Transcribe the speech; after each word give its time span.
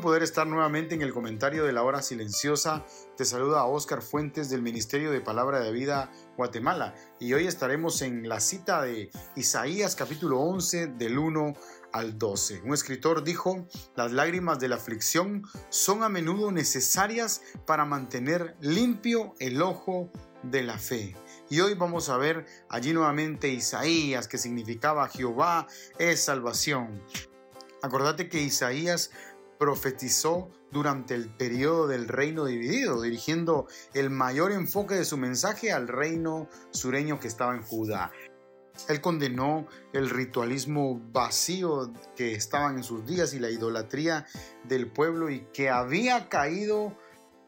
Poder 0.00 0.22
estar 0.22 0.46
nuevamente 0.46 0.94
en 0.94 1.02
el 1.02 1.12
comentario 1.12 1.64
de 1.64 1.72
la 1.72 1.82
hora 1.82 2.02
silenciosa. 2.02 2.84
Te 3.16 3.24
saluda 3.24 3.64
Oscar 3.64 4.02
Fuentes 4.02 4.50
del 4.50 4.62
Ministerio 4.62 5.10
de 5.10 5.20
Palabra 5.20 5.60
de 5.60 5.72
Vida 5.72 6.10
Guatemala 6.36 6.94
y 7.20 7.32
hoy 7.34 7.46
estaremos 7.46 8.02
en 8.02 8.28
la 8.28 8.40
cita 8.40 8.82
de 8.82 9.10
Isaías 9.36 9.94
capítulo 9.94 10.40
11 10.40 10.88
del 10.88 11.18
1 11.18 11.54
al 11.92 12.18
12. 12.18 12.62
Un 12.62 12.74
escritor 12.74 13.24
dijo, 13.24 13.66
las 13.94 14.12
lágrimas 14.12 14.58
de 14.58 14.68
la 14.68 14.76
aflicción 14.76 15.44
son 15.68 16.02
a 16.02 16.08
menudo 16.08 16.50
necesarias 16.50 17.42
para 17.66 17.84
mantener 17.84 18.56
limpio 18.60 19.34
el 19.38 19.62
ojo 19.62 20.10
de 20.42 20.62
la 20.62 20.78
fe. 20.78 21.16
Y 21.50 21.60
hoy 21.60 21.74
vamos 21.74 22.08
a 22.08 22.16
ver 22.16 22.46
allí 22.68 22.92
nuevamente 22.92 23.48
Isaías, 23.48 24.28
que 24.28 24.38
significaba 24.38 25.08
Jehová 25.08 25.66
es 25.98 26.24
salvación. 26.24 27.02
Acordate 27.84 28.30
que 28.30 28.40
Isaías 28.40 29.10
profetizó 29.58 30.50
durante 30.70 31.14
el 31.14 31.28
periodo 31.28 31.86
del 31.86 32.08
reino 32.08 32.44
dividido, 32.44 33.02
dirigiendo 33.02 33.66
el 33.92 34.10
mayor 34.10 34.52
enfoque 34.52 34.94
de 34.94 35.04
su 35.04 35.16
mensaje 35.16 35.72
al 35.72 35.88
reino 35.88 36.48
sureño 36.70 37.20
que 37.20 37.28
estaba 37.28 37.54
en 37.54 37.62
Judá. 37.62 38.10
Él 38.88 39.00
condenó 39.00 39.66
el 39.92 40.10
ritualismo 40.10 41.00
vacío 41.12 41.92
que 42.16 42.34
estaban 42.34 42.76
en 42.76 42.82
sus 42.82 43.06
días 43.06 43.32
y 43.32 43.38
la 43.38 43.50
idolatría 43.50 44.26
del 44.64 44.90
pueblo 44.90 45.30
y 45.30 45.46
que 45.52 45.70
había 45.70 46.28
caído 46.28 46.96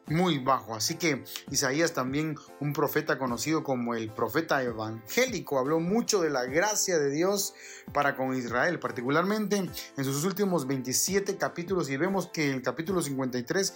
muy 0.07 0.39
bajo. 0.39 0.75
Así 0.75 0.95
que 0.95 1.23
Isaías 1.51 1.93
también, 1.93 2.37
un 2.59 2.73
profeta 2.73 3.17
conocido 3.17 3.63
como 3.63 3.93
el 3.93 4.11
profeta 4.11 4.61
evangélico, 4.63 5.59
habló 5.59 5.79
mucho 5.79 6.21
de 6.21 6.29
la 6.29 6.45
gracia 6.45 6.97
de 6.97 7.11
Dios 7.11 7.53
para 7.93 8.15
con 8.15 8.35
Israel, 8.35 8.79
particularmente 8.79 9.57
en 9.57 10.03
sus 10.03 10.23
últimos 10.23 10.67
27 10.67 11.37
capítulos 11.37 11.89
y 11.89 11.97
vemos 11.97 12.27
que 12.27 12.51
el 12.51 12.61
capítulo 12.61 13.01
53 13.01 13.73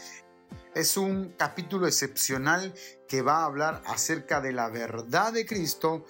es 0.74 0.98
un 0.98 1.34
capítulo 1.38 1.88
excepcional 1.88 2.74
que 3.08 3.22
va 3.22 3.40
a 3.40 3.46
hablar 3.46 3.82
acerca 3.86 4.42
de 4.42 4.54
la 4.54 4.70
verdad 4.70 5.34
de 5.34 5.46
Cristo 5.46 6.06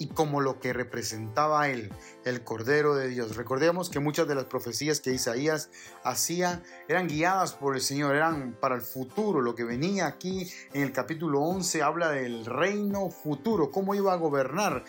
y 0.00 0.08
como 0.08 0.40
lo 0.40 0.58
que 0.58 0.72
representaba 0.72 1.68
él, 1.68 1.92
el 2.24 2.42
Cordero 2.42 2.94
de 2.94 3.08
Dios. 3.08 3.36
Recordemos 3.36 3.90
que 3.90 4.00
muchas 4.00 4.26
de 4.26 4.34
las 4.34 4.46
profecías 4.46 5.00
que 5.00 5.12
Isaías 5.12 5.70
hacía 6.02 6.62
eran 6.88 7.06
guiadas 7.06 7.52
por 7.52 7.76
el 7.76 7.82
Señor, 7.82 8.16
eran 8.16 8.56
para 8.58 8.74
el 8.74 8.80
futuro. 8.80 9.42
Lo 9.42 9.54
que 9.54 9.64
venía 9.64 10.06
aquí 10.06 10.50
en 10.72 10.82
el 10.82 10.92
capítulo 10.92 11.42
11 11.42 11.82
habla 11.82 12.10
del 12.10 12.46
reino 12.46 13.10
futuro, 13.10 13.70
cómo 13.70 13.94
iba 13.94 14.14
a 14.14 14.16
gobernar, 14.16 14.84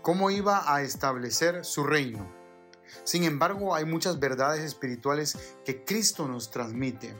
cómo 0.00 0.30
iba 0.30 0.74
a 0.74 0.80
establecer 0.80 1.62
su 1.62 1.84
reino. 1.84 2.32
Sin 3.04 3.24
embargo, 3.24 3.74
hay 3.74 3.84
muchas 3.84 4.18
verdades 4.18 4.62
espirituales 4.62 5.36
que 5.66 5.84
Cristo 5.84 6.26
nos 6.26 6.50
transmite. 6.50 7.14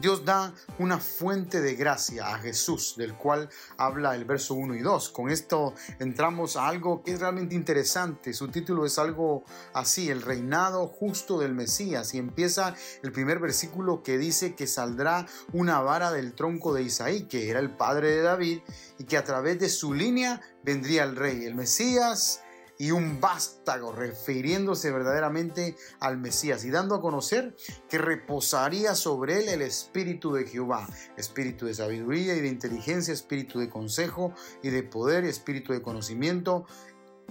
Dios 0.00 0.24
da 0.24 0.54
una 0.78 0.98
fuente 0.98 1.60
de 1.60 1.74
gracia 1.74 2.32
a 2.32 2.38
Jesús, 2.38 2.94
del 2.96 3.14
cual 3.14 3.48
habla 3.76 4.14
el 4.14 4.24
verso 4.24 4.54
1 4.54 4.76
y 4.76 4.80
2. 4.80 5.08
Con 5.08 5.28
esto 5.28 5.74
entramos 5.98 6.56
a 6.56 6.68
algo 6.68 7.02
que 7.02 7.12
es 7.14 7.20
realmente 7.20 7.56
interesante. 7.56 8.32
Su 8.32 8.46
título 8.46 8.86
es 8.86 8.96
algo 8.98 9.44
así, 9.74 10.08
el 10.08 10.22
reinado 10.22 10.86
justo 10.86 11.40
del 11.40 11.52
Mesías. 11.52 12.14
Y 12.14 12.18
empieza 12.18 12.76
el 13.02 13.10
primer 13.10 13.40
versículo 13.40 14.04
que 14.04 14.18
dice 14.18 14.54
que 14.54 14.68
saldrá 14.68 15.26
una 15.52 15.80
vara 15.80 16.12
del 16.12 16.32
tronco 16.34 16.72
de 16.72 16.84
Isaí, 16.84 17.24
que 17.24 17.50
era 17.50 17.58
el 17.58 17.70
padre 17.70 18.10
de 18.10 18.22
David, 18.22 18.60
y 18.98 19.04
que 19.04 19.16
a 19.16 19.24
través 19.24 19.58
de 19.58 19.68
su 19.68 19.94
línea 19.94 20.40
vendría 20.62 21.02
el 21.02 21.16
rey. 21.16 21.44
El 21.44 21.56
Mesías 21.56 22.42
y 22.78 22.92
un 22.92 23.20
vástago, 23.20 23.92
refiriéndose 23.92 24.92
verdaderamente 24.92 25.76
al 25.98 26.16
Mesías 26.16 26.64
y 26.64 26.70
dando 26.70 26.94
a 26.94 27.00
conocer 27.00 27.56
que 27.88 27.98
reposaría 27.98 28.94
sobre 28.94 29.40
él 29.40 29.48
el 29.48 29.62
espíritu 29.62 30.32
de 30.32 30.46
Jehová, 30.46 30.88
espíritu 31.16 31.66
de 31.66 31.74
sabiduría 31.74 32.36
y 32.36 32.40
de 32.40 32.48
inteligencia, 32.48 33.12
espíritu 33.12 33.58
de 33.58 33.68
consejo 33.68 34.32
y 34.62 34.70
de 34.70 34.84
poder, 34.84 35.24
espíritu 35.24 35.72
de 35.72 35.82
conocimiento 35.82 36.66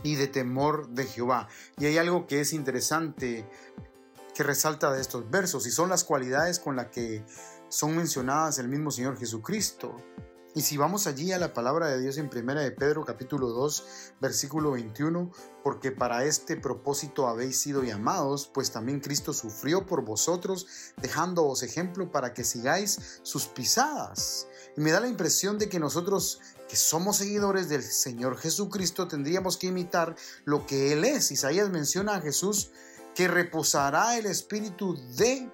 y 0.03 0.16
de 0.16 0.28
temor 0.28 0.90
de 0.90 1.06
Jehová. 1.06 1.47
Y 1.78 1.86
hay 1.86 1.97
algo 1.97 2.28
que 2.28 2.41
es 2.41 2.52
interesante 2.53 3.47
que 4.36 4.44
resalta 4.44 4.91
de 4.91 5.02
estos 5.02 5.30
versos 5.31 5.66
y 5.66 5.72
son 5.72 5.90
las 5.90 6.03
cualidades 6.03 6.59
con 6.59 6.75
las 6.75 6.88
que 6.88 7.25
son 7.69 7.96
mencionadas 7.96 8.59
el 8.59 8.68
mismo 8.68 8.91
Señor 8.91 9.18
Jesucristo. 9.18 9.96
Y 10.57 10.63
si 10.63 10.75
vamos 10.75 11.06
allí 11.06 11.31
a 11.34 11.38
la 11.38 11.53
palabra 11.53 11.85
de 11.88 12.01
Dios 12.01 12.18
en 12.18 12.31
Primera 12.31 12.62
de 12.62 12.72
Pedro 12.72 13.06
capítulo 13.06 13.50
2 13.50 13.84
versículo 14.19 14.72
21, 14.72 15.31
porque 15.63 15.91
para 15.91 16.25
este 16.25 16.57
propósito 16.57 17.28
habéis 17.28 17.59
sido 17.59 17.84
llamados, 17.84 18.50
pues 18.51 18.72
también 18.72 19.00
Cristo 19.00 19.34
sufrió 19.34 19.85
por 19.85 20.03
vosotros, 20.03 20.66
dejándoos 21.00 21.62
ejemplo 21.62 22.12
para 22.12 22.34
que 22.34 22.44
sigáis 22.44 23.19
sus 23.22 23.45
pisadas. 23.45 24.47
Y 24.75 24.81
me 24.81 24.90
da 24.90 25.00
la 25.00 25.07
impresión 25.07 25.59
de 25.59 25.69
que 25.69 25.79
nosotros 25.79 26.40
que 26.68 26.75
somos 26.75 27.18
seguidores 27.18 27.69
del 27.69 27.84
Señor 27.84 28.35
Jesucristo 28.39 29.07
tendríamos 29.07 29.57
que 29.57 29.68
imitar 29.68 30.16
lo 30.44 30.66
que 30.66 30.91
Él 30.91 31.06
es. 31.06 31.29
Isaías 31.29 31.69
menciona 31.69 32.16
a 32.16 32.22
Jesús 32.22 32.72
que 33.13 33.28
reposará 33.28 34.18
el 34.18 34.25
espíritu 34.25 34.97
de, 35.18 35.51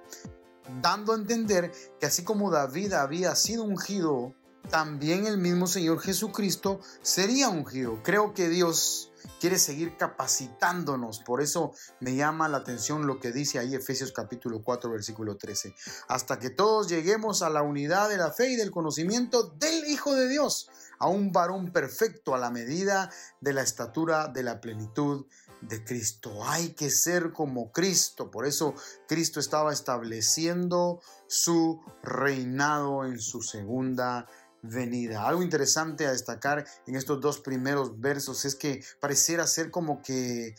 dando 0.80 1.12
a 1.12 1.16
entender 1.16 1.72
que 2.00 2.06
así 2.06 2.24
como 2.24 2.50
David 2.50 2.94
había 2.94 3.36
sido 3.36 3.64
ungido 3.64 4.34
también 4.70 5.26
el 5.26 5.38
mismo 5.38 5.66
Señor 5.66 6.00
Jesucristo 6.00 6.80
sería 7.02 7.48
ungido. 7.48 8.02
Creo 8.02 8.34
que 8.34 8.48
Dios 8.48 9.12
quiere 9.40 9.58
seguir 9.58 9.96
capacitándonos. 9.96 11.20
Por 11.20 11.42
eso 11.42 11.72
me 12.00 12.14
llama 12.14 12.48
la 12.48 12.58
atención 12.58 13.06
lo 13.06 13.20
que 13.20 13.32
dice 13.32 13.58
ahí 13.58 13.74
Efesios 13.74 14.12
capítulo 14.12 14.62
4 14.62 14.90
versículo 14.90 15.36
13. 15.36 15.74
Hasta 16.08 16.38
que 16.38 16.50
todos 16.50 16.88
lleguemos 16.88 17.42
a 17.42 17.50
la 17.50 17.62
unidad 17.62 18.08
de 18.08 18.16
la 18.16 18.32
fe 18.32 18.52
y 18.52 18.56
del 18.56 18.70
conocimiento 18.70 19.54
del 19.58 19.86
Hijo 19.86 20.14
de 20.14 20.28
Dios, 20.28 20.70
a 20.98 21.08
un 21.08 21.32
varón 21.32 21.72
perfecto 21.72 22.34
a 22.34 22.38
la 22.38 22.50
medida 22.50 23.10
de 23.40 23.52
la 23.52 23.62
estatura 23.62 24.28
de 24.28 24.42
la 24.42 24.60
plenitud 24.60 25.26
de 25.60 25.84
Cristo. 25.84 26.44
Hay 26.44 26.70
que 26.70 26.90
ser 26.90 27.32
como 27.32 27.72
Cristo. 27.72 28.30
Por 28.30 28.46
eso 28.46 28.74
Cristo 29.06 29.40
estaba 29.40 29.72
estableciendo 29.72 31.00
su 31.26 31.80
reinado 32.02 33.04
en 33.04 33.18
su 33.18 33.42
segunda 33.42 34.26
venida. 34.64 35.26
Algo 35.26 35.42
interesante 35.42 36.06
a 36.06 36.12
destacar 36.12 36.64
en 36.86 36.96
estos 36.96 37.20
dos 37.20 37.38
primeros 37.40 38.00
versos 38.00 38.44
es 38.44 38.54
que 38.54 38.82
pareciera 39.00 39.46
ser 39.46 39.70
como 39.70 40.02
que 40.02 40.54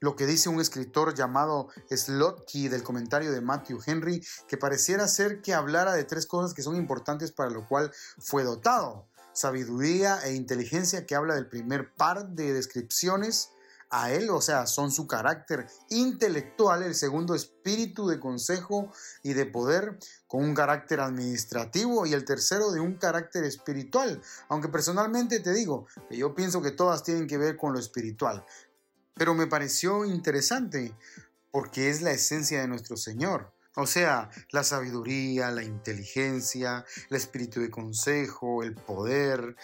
lo 0.00 0.16
que 0.16 0.26
dice 0.26 0.48
un 0.48 0.60
escritor 0.60 1.14
llamado 1.14 1.68
Slotky 1.90 2.68
del 2.68 2.82
comentario 2.82 3.32
de 3.32 3.40
Matthew 3.40 3.80
Henry, 3.86 4.26
que 4.48 4.58
pareciera 4.58 5.08
ser 5.08 5.40
que 5.40 5.54
hablara 5.54 5.94
de 5.94 6.04
tres 6.04 6.26
cosas 6.26 6.52
que 6.52 6.62
son 6.62 6.76
importantes 6.76 7.32
para 7.32 7.50
lo 7.50 7.66
cual 7.66 7.90
fue 8.18 8.42
dotado. 8.42 9.08
Sabiduría 9.32 10.18
e 10.24 10.34
inteligencia, 10.34 11.06
que 11.06 11.14
habla 11.14 11.34
del 11.34 11.48
primer 11.48 11.94
par 11.94 12.28
de 12.28 12.52
descripciones 12.52 13.50
a 13.96 14.10
él, 14.10 14.28
o 14.30 14.40
sea, 14.40 14.66
son 14.66 14.90
su 14.90 15.06
carácter 15.06 15.66
intelectual, 15.88 16.82
el 16.82 16.96
segundo 16.96 17.36
espíritu 17.36 18.08
de 18.08 18.18
consejo 18.18 18.92
y 19.22 19.34
de 19.34 19.46
poder 19.46 19.98
con 20.26 20.42
un 20.42 20.52
carácter 20.52 20.98
administrativo 20.98 22.04
y 22.04 22.12
el 22.12 22.24
tercero 22.24 22.72
de 22.72 22.80
un 22.80 22.94
carácter 22.94 23.44
espiritual, 23.44 24.20
aunque 24.48 24.68
personalmente 24.68 25.38
te 25.38 25.52
digo 25.52 25.86
que 26.10 26.16
yo 26.16 26.34
pienso 26.34 26.60
que 26.60 26.72
todas 26.72 27.04
tienen 27.04 27.28
que 27.28 27.38
ver 27.38 27.56
con 27.56 27.72
lo 27.72 27.78
espiritual, 27.78 28.44
pero 29.14 29.32
me 29.34 29.46
pareció 29.46 30.04
interesante 30.04 30.96
porque 31.52 31.88
es 31.88 32.02
la 32.02 32.10
esencia 32.10 32.60
de 32.60 32.68
nuestro 32.68 32.96
Señor. 32.96 33.52
O 33.76 33.86
sea, 33.86 34.30
la 34.50 34.64
sabiduría, 34.64 35.50
la 35.50 35.62
inteligencia, 35.62 36.84
el 37.10 37.16
espíritu 37.16 37.60
de 37.60 37.70
consejo, 37.70 38.62
el 38.62 38.74
poder, 38.74 39.56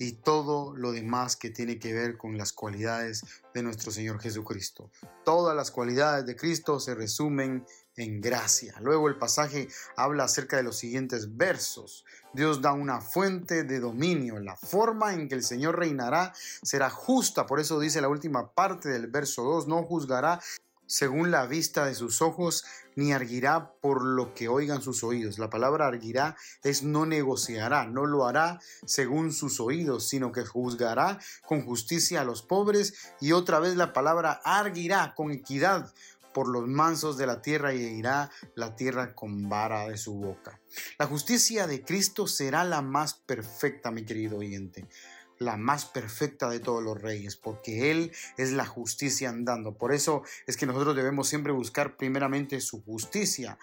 y 0.00 0.12
todo 0.12 0.74
lo 0.74 0.92
demás 0.92 1.36
que 1.36 1.50
tiene 1.50 1.78
que 1.78 1.92
ver 1.92 2.16
con 2.16 2.38
las 2.38 2.54
cualidades 2.54 3.22
de 3.52 3.62
nuestro 3.62 3.92
Señor 3.92 4.18
Jesucristo. 4.18 4.90
Todas 5.26 5.54
las 5.54 5.70
cualidades 5.70 6.24
de 6.24 6.36
Cristo 6.36 6.80
se 6.80 6.94
resumen 6.94 7.66
en 7.96 8.22
gracia. 8.22 8.74
Luego 8.80 9.08
el 9.08 9.18
pasaje 9.18 9.68
habla 9.96 10.24
acerca 10.24 10.56
de 10.56 10.62
los 10.62 10.78
siguientes 10.78 11.36
versos. 11.36 12.06
Dios 12.32 12.62
da 12.62 12.72
una 12.72 13.02
fuente 13.02 13.62
de 13.62 13.78
dominio. 13.78 14.40
La 14.40 14.56
forma 14.56 15.12
en 15.12 15.28
que 15.28 15.34
el 15.34 15.44
Señor 15.44 15.78
reinará 15.78 16.32
será 16.62 16.88
justa. 16.88 17.44
Por 17.44 17.60
eso 17.60 17.78
dice 17.78 18.00
la 18.00 18.08
última 18.08 18.54
parte 18.54 18.88
del 18.88 19.08
verso 19.08 19.42
2, 19.42 19.68
no 19.68 19.82
juzgará 19.82 20.40
según 20.90 21.30
la 21.30 21.46
vista 21.46 21.84
de 21.86 21.94
sus 21.94 22.20
ojos, 22.20 22.64
ni 22.96 23.12
arguirá 23.12 23.74
por 23.80 24.04
lo 24.04 24.34
que 24.34 24.48
oigan 24.48 24.82
sus 24.82 25.04
oídos. 25.04 25.38
La 25.38 25.48
palabra 25.48 25.86
arguirá 25.86 26.36
es 26.64 26.82
no 26.82 27.06
negociará, 27.06 27.86
no 27.86 28.06
lo 28.06 28.26
hará 28.26 28.58
según 28.84 29.32
sus 29.32 29.60
oídos, 29.60 30.08
sino 30.08 30.32
que 30.32 30.44
juzgará 30.44 31.20
con 31.46 31.64
justicia 31.64 32.22
a 32.22 32.24
los 32.24 32.42
pobres. 32.42 32.94
Y 33.20 33.30
otra 33.30 33.60
vez 33.60 33.76
la 33.76 33.92
palabra 33.92 34.40
arguirá 34.44 35.14
con 35.14 35.30
equidad 35.30 35.94
por 36.34 36.48
los 36.48 36.66
mansos 36.66 37.16
de 37.16 37.26
la 37.26 37.40
tierra 37.40 37.72
y 37.72 37.82
irá 37.82 38.32
la 38.56 38.74
tierra 38.74 39.14
con 39.14 39.48
vara 39.48 39.86
de 39.86 39.96
su 39.96 40.14
boca. 40.14 40.58
La 40.98 41.06
justicia 41.06 41.68
de 41.68 41.82
Cristo 41.84 42.26
será 42.26 42.64
la 42.64 42.82
más 42.82 43.14
perfecta, 43.14 43.92
mi 43.92 44.04
querido 44.04 44.38
oyente 44.38 44.88
la 45.40 45.56
más 45.56 45.86
perfecta 45.86 46.50
de 46.50 46.60
todos 46.60 46.82
los 46.82 47.00
reyes, 47.00 47.34
porque 47.34 47.90
Él 47.90 48.12
es 48.36 48.52
la 48.52 48.66
justicia 48.66 49.30
andando. 49.30 49.72
Por 49.72 49.94
eso 49.94 50.22
es 50.46 50.58
que 50.58 50.66
nosotros 50.66 50.94
debemos 50.94 51.28
siempre 51.28 51.50
buscar 51.50 51.96
primeramente 51.96 52.60
su 52.60 52.84
justicia. 52.84 53.58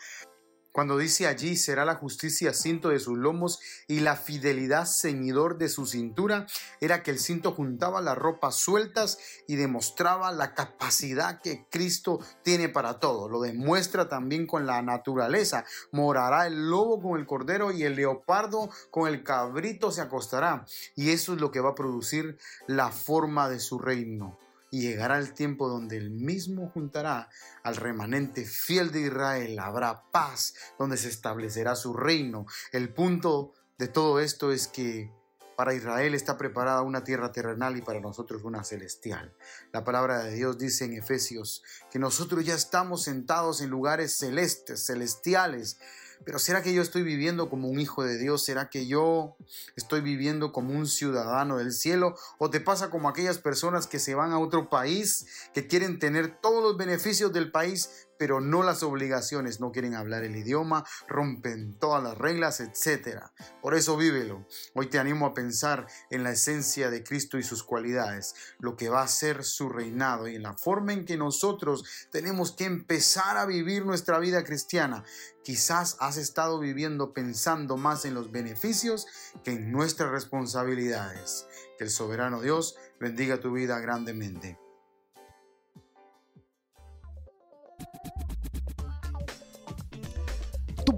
Cuando 0.77 0.99
dice 0.99 1.25
allí, 1.25 1.57
será 1.57 1.85
la 1.85 1.95
justicia 1.95 2.53
cinto 2.53 2.89
de 2.89 2.99
sus 2.99 3.17
lomos 3.17 3.59
y 3.87 4.01
la 4.01 4.15
fidelidad 4.15 4.85
ceñidor 4.85 5.57
de 5.57 5.69
su 5.69 5.87
cintura, 5.87 6.45
era 6.79 7.01
que 7.01 7.09
el 7.09 7.17
cinto 7.17 7.51
juntaba 7.51 7.99
las 7.99 8.15
ropas 8.15 8.57
sueltas 8.57 9.17
y 9.47 9.55
demostraba 9.55 10.31
la 10.31 10.53
capacidad 10.53 11.41
que 11.41 11.65
Cristo 11.71 12.19
tiene 12.43 12.69
para 12.69 12.99
todo. 12.99 13.27
Lo 13.27 13.41
demuestra 13.41 14.07
también 14.07 14.45
con 14.45 14.67
la 14.67 14.83
naturaleza. 14.83 15.65
Morará 15.91 16.45
el 16.45 16.69
lobo 16.69 17.01
con 17.01 17.19
el 17.19 17.25
cordero 17.25 17.71
y 17.71 17.81
el 17.81 17.95
leopardo 17.95 18.69
con 18.91 19.07
el 19.07 19.23
cabrito 19.23 19.89
se 19.89 20.01
acostará. 20.01 20.67
Y 20.95 21.09
eso 21.09 21.33
es 21.33 21.41
lo 21.41 21.49
que 21.49 21.59
va 21.59 21.71
a 21.71 21.75
producir 21.75 22.37
la 22.67 22.91
forma 22.91 23.49
de 23.49 23.59
su 23.59 23.79
reino 23.79 24.37
y 24.71 24.81
llegará 24.81 25.17
el 25.17 25.33
tiempo 25.33 25.69
donde 25.69 25.97
el 25.97 26.09
mismo 26.09 26.69
juntará 26.69 27.29
al 27.63 27.75
remanente 27.75 28.45
fiel 28.45 28.91
de 28.91 29.01
Israel, 29.01 29.57
habrá 29.59 30.03
paz, 30.11 30.53
donde 30.77 30.97
se 30.97 31.09
establecerá 31.09 31.75
su 31.75 31.93
reino. 31.93 32.45
El 32.71 32.93
punto 32.93 33.53
de 33.77 33.87
todo 33.87 34.19
esto 34.19 34.51
es 34.51 34.67
que 34.67 35.11
para 35.57 35.73
Israel 35.73 36.13
está 36.13 36.37
preparada 36.37 36.83
una 36.83 37.03
tierra 37.03 37.31
terrenal 37.31 37.77
y 37.77 37.81
para 37.81 37.99
nosotros 37.99 38.43
una 38.43 38.63
celestial. 38.63 39.35
La 39.73 39.83
palabra 39.83 40.23
de 40.23 40.35
Dios 40.35 40.59
dice 40.59 40.85
en 40.85 40.93
Efesios 40.93 41.63
que 41.89 41.97
nosotros 41.97 42.45
ya 42.45 42.53
estamos 42.53 43.03
sentados 43.03 43.61
en 43.61 43.71
lugares 43.71 44.15
celestes, 44.17 44.85
celestiales, 44.85 45.79
pero 46.25 46.39
¿será 46.39 46.61
que 46.61 46.73
yo 46.73 46.81
estoy 46.81 47.03
viviendo 47.03 47.49
como 47.49 47.67
un 47.67 47.79
hijo 47.79 48.03
de 48.03 48.17
Dios? 48.17 48.43
¿Será 48.43 48.69
que 48.69 48.87
yo 48.87 49.35
estoy 49.75 50.01
viviendo 50.01 50.51
como 50.51 50.73
un 50.73 50.87
ciudadano 50.87 51.57
del 51.57 51.71
cielo? 51.71 52.15
¿O 52.37 52.49
te 52.49 52.59
pasa 52.59 52.89
como 52.89 53.09
aquellas 53.09 53.37
personas 53.37 53.87
que 53.87 53.99
se 53.99 54.15
van 54.15 54.31
a 54.31 54.39
otro 54.39 54.69
país, 54.69 55.27
que 55.53 55.67
quieren 55.67 55.99
tener 55.99 56.39
todos 56.41 56.63
los 56.63 56.77
beneficios 56.77 57.33
del 57.33 57.51
país, 57.51 58.06
pero 58.17 58.41
no 58.41 58.63
las 58.63 58.83
obligaciones, 58.83 59.59
no 59.59 59.71
quieren 59.71 59.95
hablar 59.95 60.23
el 60.23 60.35
idioma, 60.35 60.85
rompen 61.07 61.77
todas 61.79 62.03
las 62.03 62.17
reglas, 62.17 62.59
etc. 62.59 63.23
Por 63.61 63.75
eso 63.75 63.97
vívelo. 63.97 64.45
Hoy 64.73 64.87
te 64.87 64.99
animo 64.99 65.25
a 65.25 65.33
pensar 65.33 65.87
en 66.09 66.23
la 66.23 66.31
esencia 66.31 66.89
de 66.89 67.03
Cristo 67.03 67.37
y 67.37 67.43
sus 67.43 67.63
cualidades, 67.63 68.35
lo 68.59 68.75
que 68.75 68.89
va 68.89 69.01
a 69.01 69.07
ser 69.07 69.43
su 69.43 69.69
reinado 69.69 70.27
y 70.27 70.35
en 70.35 70.43
la 70.43 70.57
forma 70.57 70.93
en 70.93 71.05
que 71.05 71.17
nosotros 71.17 71.83
tenemos 72.11 72.51
que 72.51 72.65
empezar 72.65 73.37
a 73.37 73.45
vivir 73.45 73.85
nuestra 73.85 74.19
vida 74.19 74.43
cristiana. 74.43 75.03
Quizás 75.43 75.95
has 75.99 76.17
estado 76.17 76.59
viviendo 76.59 77.13
pensando 77.13 77.77
más 77.77 78.05
en 78.05 78.13
los 78.13 78.31
beneficios 78.31 79.07
que 79.43 79.51
en 79.51 79.71
nuestras 79.71 80.11
responsabilidades. 80.11 81.47
Que 81.77 81.85
el 81.85 81.89
soberano 81.89 82.41
Dios 82.41 82.75
bendiga 82.99 83.39
tu 83.39 83.53
vida 83.53 83.79
grandemente. 83.79 84.59